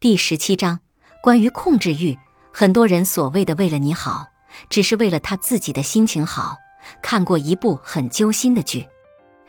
[0.00, 0.80] 第十七章
[1.22, 2.16] 关于控制欲。
[2.54, 4.28] 很多人所谓的为了你好，
[4.70, 6.56] 只是为了他自己的心情好。
[7.02, 8.88] 看过一部很揪心的剧，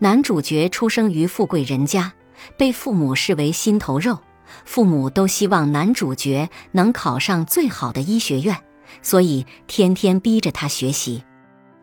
[0.00, 2.12] 男主角出生于富贵人家，
[2.56, 4.18] 被父母视为心头肉，
[4.64, 8.60] 父母都希望男主角能考上最好的医学院，
[9.00, 11.22] 所以天天逼着他学习。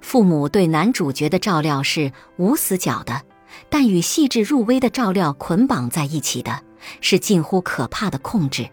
[0.00, 3.22] 父母对男主角的照料是无死角的，
[3.68, 6.62] 但与细致入微的照料捆绑在一起的。
[7.00, 8.68] 是近乎可怕的控制。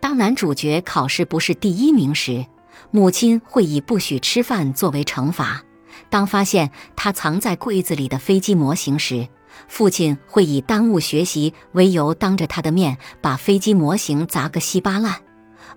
[0.00, 2.46] 当男主角考试不是第一名时，
[2.90, 5.64] 母亲会以不许吃饭作为惩罚；
[6.10, 9.28] 当发现他藏在柜子里的飞机模型时，
[9.68, 15.14] 父亲会以耽误学习为由，当着他的面把飞机模型砸个稀巴烂；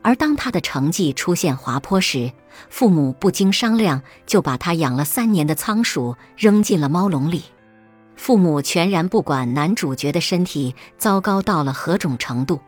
[0.02, 2.32] 而当他的成绩出现滑坡时，
[2.70, 7.44] 父母不经商量就把他养了三年的仓鼠扔进了猫笼里。
[8.20, 12.60] 父母全然不管男主角的身体糟糕到了何种程度，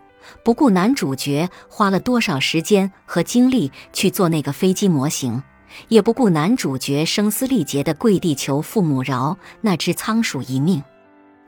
[0.45, 5.43] 不顾男主角花了多少时间和精力去做那个飞机模型，
[5.89, 10.81] 也不顾男主角声嘶力竭地跪地求父母饶那只仓鼠一命。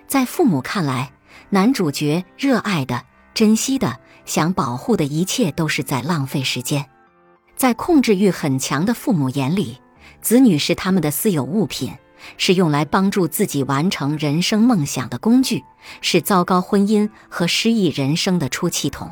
[0.05, 1.13] 在父母看来，
[1.49, 3.01] 男主角热爱的、
[3.33, 6.85] 珍惜的、想保护的一切都是在浪费时间。
[7.55, 9.77] 在控制欲很强的父母眼里，
[10.21, 11.93] 子女是他们的私有物品。
[12.37, 15.63] 是用来帮助自己完成人生梦想的工具，
[16.01, 19.11] 是糟糕婚姻和失意人生的出气筒。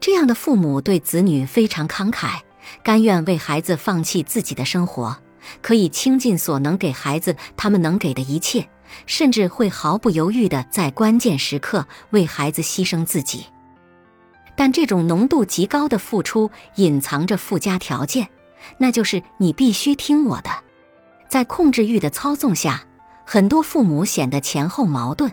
[0.00, 2.40] 这样的父母对子女非常慷慨，
[2.82, 5.16] 甘愿为孩子放弃自己的生活，
[5.60, 8.68] 可以倾尽所能给孩子他们能给的一切，
[9.06, 13.46] 甚至会毫不犹豫地在关键时刻为孩子牺牲自己。
[14.54, 18.28] 但这种浓度极高的付出隐藏着附加条件，
[18.78, 20.50] 那就是你必须听我的。
[21.28, 22.82] 在控制欲的操纵下，
[23.24, 25.30] 很多父母显得前后矛盾。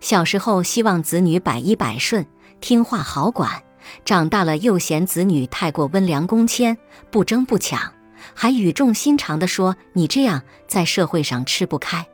[0.00, 2.24] 小时候希望子女百依百顺、
[2.60, 3.62] 听话好管，
[4.04, 6.76] 长大了又嫌子女太过温良恭谦、
[7.10, 7.92] 不争不抢，
[8.34, 12.06] 还语重心长地说：“你这样在社会上吃不开。”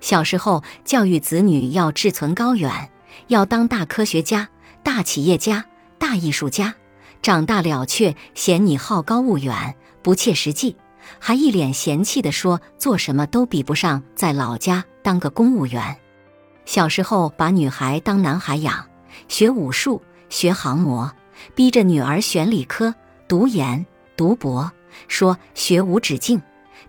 [0.00, 2.90] 小时候教育子女要志存高远，
[3.28, 4.48] 要当大科学家、
[4.82, 5.64] 大企业家、
[5.98, 6.74] 大艺术家，
[7.22, 10.76] 长大了却嫌你好高骛远、不切实际。
[11.18, 15.96] 还一脸嫌弃地说：“做什么都比不上在老家当个公务员。”
[16.66, 18.86] 小时候把女孩当男孩养，
[19.28, 21.12] 学武术、学航模，
[21.54, 22.94] 逼着女儿选理科、
[23.28, 23.84] 读研、
[24.16, 24.72] 读博，
[25.08, 26.40] 说学无止境。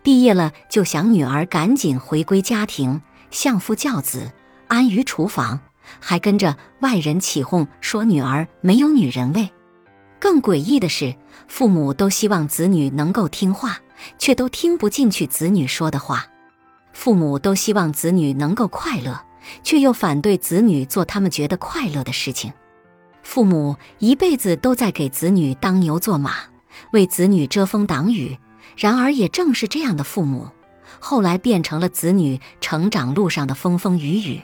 [0.02, 4.32] 毕业了就想女儿赶紧回归家庭，相夫教子，
[4.68, 5.60] 安于厨房，
[6.00, 9.50] 还跟着外人起哄说女儿没有女人味。
[10.26, 11.14] 更诡异的是，
[11.48, 13.78] 父母都希望子女能够听话。
[14.18, 16.26] 却都听不进去子女说的话，
[16.94, 19.22] 父母都希望子女能够快乐，
[19.64, 22.52] 却又反对子女做他们觉得快乐的事情。
[23.22, 26.34] 父母一辈子都在给子女当牛做马，
[26.92, 28.36] 为子女遮风挡雨。
[28.76, 30.50] 然而，也正是这样的父母，
[31.00, 34.42] 后来变成了子女成长路上的风风雨雨，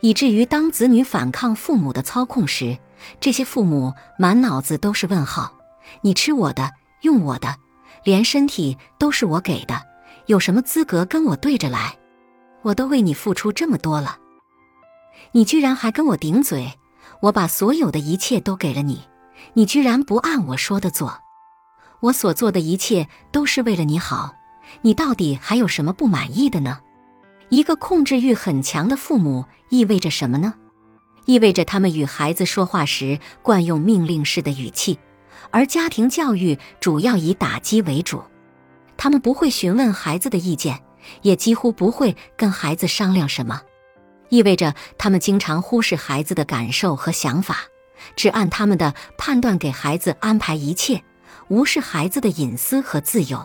[0.00, 2.78] 以至于当子女反抗父母的操控时，
[3.20, 5.52] 这些父母满脑子都是问号：
[6.02, 6.70] 你吃我的，
[7.02, 7.56] 用我的。
[8.04, 9.80] 连身体都是我给的，
[10.26, 11.96] 有什么资格跟我对着来？
[12.62, 14.18] 我都为你付出这么多了，
[15.30, 16.72] 你居然还跟我顶嘴！
[17.20, 19.04] 我把所有的一切都给了你，
[19.52, 21.20] 你居然不按我说的做！
[22.00, 24.34] 我所做的一切都是为了你好，
[24.80, 26.80] 你到底还有什么不满意的呢？
[27.50, 30.54] 一个控制欲很强的父母意味着什么呢？
[31.24, 34.98] 意味着他们与孩子说话时惯用命令式的语气。
[35.50, 38.22] 而家庭教育主要以打击为主，
[38.96, 40.80] 他们不会询问孩子的意见，
[41.20, 43.60] 也几乎不会跟孩子商量什么，
[44.30, 47.58] 意味着他们经常忽视孩子的感受和想法，
[48.16, 51.02] 只按他们的判断给孩子安排一切，
[51.48, 53.44] 无视孩子的隐私和自由。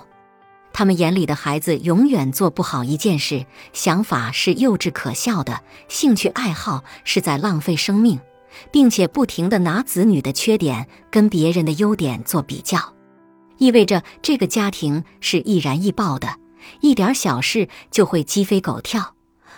[0.78, 8.20] 他们眼里的孩子永远做不好一件事，想法是幼稚可笑的，兴趣爱好是在浪费生命。
[8.72, 12.94] 并且不停地拿子女的缺点跟别人的优点做比较，
[13.58, 16.36] 意味着这个家庭是易燃易爆的，
[16.82, 19.16] 一点小事就会鸡飞狗跳，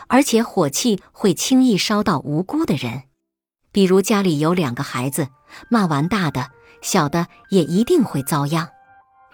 [0.08, 3.04] 而且火气会轻易烧到无辜的人。
[3.74, 5.28] 比如家里有两个孩子，
[5.70, 6.48] 骂完大的，
[6.82, 8.70] 小的也一定会遭殃。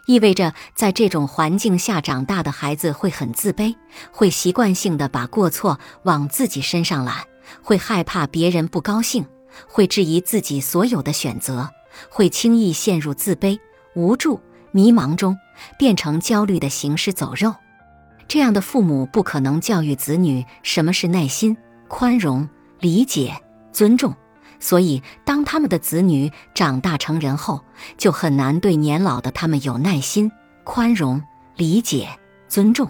[0.06, 3.76] 意味着在这种环境下长大的孩子会很自卑，
[4.12, 7.26] 会习惯性的把过错往自己身上揽，
[7.62, 9.26] 会害怕别人不高兴。
[9.68, 11.70] 会质疑自己所有的选择，
[12.10, 13.58] 会轻易陷入自卑、
[13.96, 14.42] 无助、
[14.72, 15.38] 迷茫中，
[15.80, 17.56] 变成焦虑的行尸走肉。
[18.28, 21.56] 这样的父母不可能教育子女什么是耐心、
[21.88, 22.50] 宽容、
[22.82, 23.34] 理解、
[23.72, 24.14] 尊重，
[24.60, 27.62] 所以，当他们的子女长大成人后，
[27.98, 30.32] 就很难对年老的他们有耐心、
[30.64, 31.22] 宽容、
[31.56, 32.10] 理解、
[32.48, 32.90] 尊重。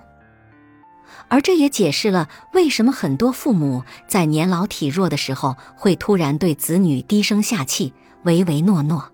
[1.28, 9.12] 而这也解释了为什么很多父母在年老体弱的时候，会突然对子女低声下气、唯唯诺诺。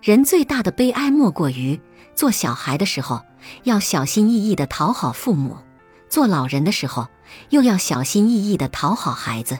[0.00, 1.78] 人最大的悲哀，莫过于
[2.14, 3.20] 做小孩的时候
[3.64, 5.56] 要小心翼翼地讨好父母，
[6.08, 7.06] 做老人的时候
[7.50, 9.58] 又要小心翼翼地讨好孩子。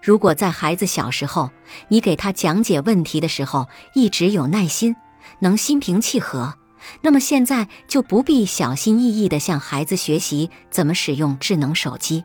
[0.00, 1.50] 如果在孩子小时候，
[1.88, 4.94] 你给他讲解问题的时候一直有耐心，
[5.40, 6.54] 能心平气和。
[7.02, 12.24] 那么现在就不必小心翼翼地向孩子学习怎么使用智能手机。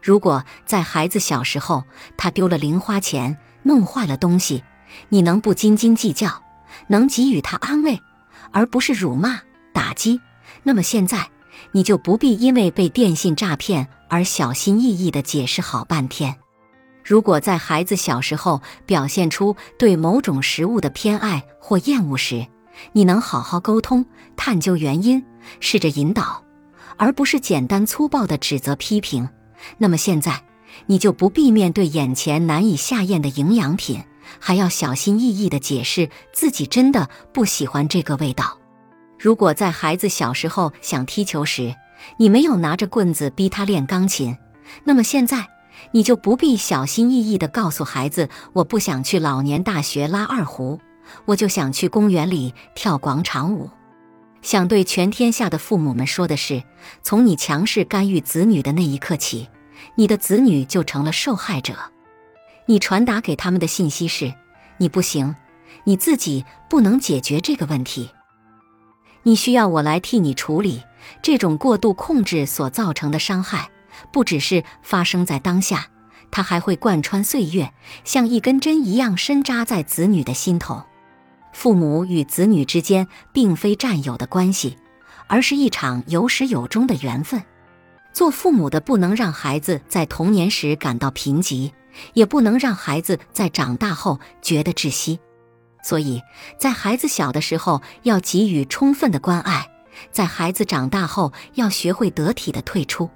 [0.00, 1.84] 如果在孩子小时候
[2.16, 4.62] 他丢了零花钱、弄坏了东西，
[5.08, 6.42] 你能不斤斤计较，
[6.86, 8.00] 能给予他安慰，
[8.52, 9.40] 而不是辱骂、
[9.74, 10.20] 打击？
[10.62, 11.28] 那么现在
[11.72, 16.36] 你就不必因为被电信诈骗而小心翼翼地解释好半天。
[17.04, 22.46] 如果在孩子小时候表现出对某种食物的偏爱或厌恶时，
[22.92, 24.04] 你能好好沟通，
[24.36, 25.24] 探究原因，
[25.60, 26.44] 试着引导，
[26.96, 29.28] 而不是简单粗暴的指责批评。
[29.78, 30.42] 那么现在，
[30.86, 34.02] 你就不必面对眼前难以下咽的营养品，
[34.38, 38.58] 还要小心翼翼地解释自己真的不喜欢这个味道。
[39.18, 41.74] 如果在孩子小时候想踢球时，
[42.16, 44.34] 你没有拿着棍子逼他练钢琴，
[44.84, 45.46] 那么现在
[45.92, 50.80] 你就不必小心翼翼地告诉孩子：“我不想去老年大学拉二胡。”
[51.24, 53.68] 我就想去公园里跳广场舞，
[54.42, 56.62] 想对全天下的父母们说的是：
[57.02, 59.48] 从你强势干预子女的那一刻起，
[59.96, 61.74] 你的子女就成了受害者。
[62.66, 64.32] 你传达给他们的信息是：
[64.78, 65.34] 你不行，
[65.82, 68.10] 你自己不能解决这个问题，
[69.24, 70.80] 你需要我来替你处理。
[71.22, 73.68] 这种过度控制所造成的伤害，
[74.12, 75.86] 不只是发生在当下，
[76.30, 77.72] 它还会贯穿岁月，
[78.04, 80.82] 像一根针一样深扎在子女的心头。
[81.52, 84.76] 父母与子女之间并非战友的关系，
[85.26, 87.42] 而是一场有始有终的缘分。
[88.12, 91.72] 做父母的不能让孩子在童年时感到贫瘠，
[92.14, 95.18] 也不能让孩子在长大后觉得窒息。
[95.82, 96.20] 所以
[96.58, 99.66] 在孩子小的时候要给予充分的关爱，
[100.10, 103.08] 在孩子长大后要学会得体的退出，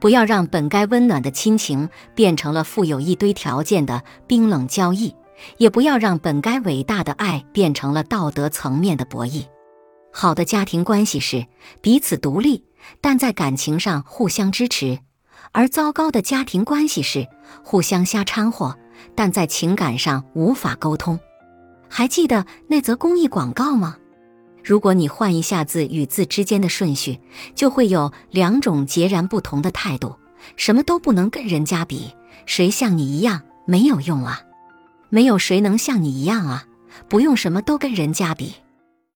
[0.00, 5.14] 不要让本该温暖的亲情变成了附有一堆条件的冰冷交易。
[5.56, 9.46] 也不要让本该伟大的爱变成了道德层面的博弈。
[10.12, 11.46] 好的家庭关系是
[11.80, 12.64] 彼此独立，
[13.00, 14.98] 但在感情上互相支持；
[15.52, 17.26] 而糟糕的家庭关系是
[17.64, 18.76] 互相瞎掺和，
[19.14, 21.18] 但在情感上无法沟通。
[21.88, 23.96] 还记得那则公益广告吗？
[24.62, 27.18] 如果你换一下字与字之间的顺序，
[27.54, 30.16] 就会有两种截然不同的态度。
[30.56, 32.14] 什么都不能跟人家比，
[32.46, 34.42] 谁像你一样没有用啊！
[35.08, 36.64] 没有谁能像你一样啊！
[37.08, 38.54] 不用什么都跟人家比。